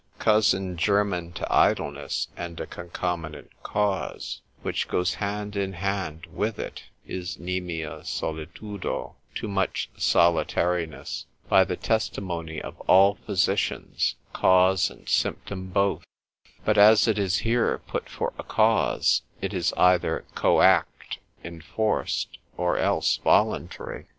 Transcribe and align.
Cousin 0.17 0.77
german 0.77 1.31
to 1.33 1.45
idleness, 1.53 2.27
and 2.35 2.59
a 2.59 2.65
concomitant 2.65 3.51
cause, 3.61 4.41
which 4.63 4.87
goes 4.87 5.13
hand 5.21 5.55
in 5.55 5.73
hand 5.73 6.25
with 6.31 6.57
it, 6.57 6.85
is 7.05 7.37
nimia 7.37 8.01
solitudo, 8.03 9.13
too 9.35 9.47
much 9.47 9.91
solitariness, 9.95 11.27
by 11.47 11.63
the 11.63 11.75
testimony 11.75 12.59
of 12.59 12.81
all 12.87 13.19
physicians, 13.27 14.15
cause 14.33 14.89
and 14.89 15.07
symptom 15.07 15.67
both; 15.69 16.03
but 16.65 16.79
as 16.79 17.07
it 17.07 17.19
is 17.19 17.37
here 17.45 17.77
put 17.77 18.09
for 18.09 18.33
a 18.39 18.43
cause, 18.43 19.21
it 19.39 19.53
is 19.53 19.71
either 19.77 20.25
coact, 20.33 21.19
enforced, 21.43 22.39
or 22.57 22.75
else 22.75 23.17
voluntary. 23.17 24.07